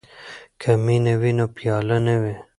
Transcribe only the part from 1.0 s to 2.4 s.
وي نو پیاله نه وي.